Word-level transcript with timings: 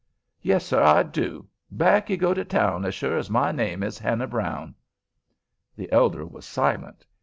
"Yes, 0.41 0.65
sir, 0.65 0.81
I 0.81 1.03
do. 1.03 1.47
Back 1.69 2.09
you 2.09 2.17
go 2.17 2.33
to 2.33 2.43
town 2.43 2.85
as 2.85 2.95
sure 2.95 3.19
as 3.19 3.29
my 3.29 3.51
name 3.51 3.83
is 3.83 3.99
Hannah 3.99 4.25
Brown." 4.25 4.73
The 5.75 5.91
elder 5.91 6.25
was 6.25 6.43
silent. 6.43 7.05